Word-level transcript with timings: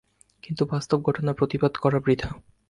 কিন্তু 0.43 0.63
বাস্তব 0.65 0.99
ঘটনার 1.01 1.35
প্রতিবাদ 1.35 1.73
করা 1.75 1.99
বৃথা। 1.99 2.29